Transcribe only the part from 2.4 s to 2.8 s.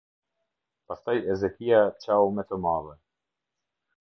të